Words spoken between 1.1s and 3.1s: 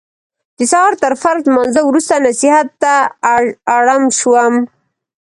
فرض لمانځه وروسته نصیحت ته